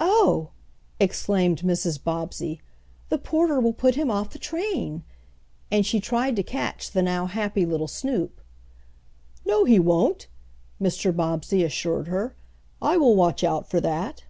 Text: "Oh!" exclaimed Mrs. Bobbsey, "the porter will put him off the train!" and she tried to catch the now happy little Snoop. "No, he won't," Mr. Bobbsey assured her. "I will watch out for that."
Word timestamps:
"Oh!" 0.00 0.52
exclaimed 0.98 1.60
Mrs. 1.60 2.02
Bobbsey, 2.02 2.62
"the 3.10 3.18
porter 3.18 3.60
will 3.60 3.74
put 3.74 3.96
him 3.96 4.10
off 4.10 4.30
the 4.30 4.38
train!" 4.38 5.02
and 5.70 5.84
she 5.84 6.00
tried 6.00 6.36
to 6.36 6.42
catch 6.42 6.90
the 6.90 7.02
now 7.02 7.26
happy 7.26 7.66
little 7.66 7.86
Snoop. 7.86 8.40
"No, 9.44 9.66
he 9.66 9.78
won't," 9.78 10.26
Mr. 10.80 11.14
Bobbsey 11.14 11.62
assured 11.64 12.08
her. 12.08 12.34
"I 12.80 12.96
will 12.96 13.14
watch 13.14 13.44
out 13.44 13.68
for 13.68 13.78
that." 13.82 14.24